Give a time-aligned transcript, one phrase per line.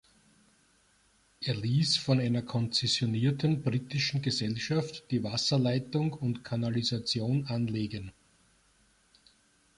[1.41, 8.11] Er ließ von einer konzessionierten britischen Gesellschaft die Wasserleitung und Kanalisation anlegen.